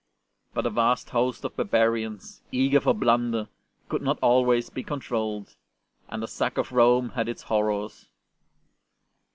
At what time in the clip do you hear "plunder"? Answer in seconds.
2.95-3.49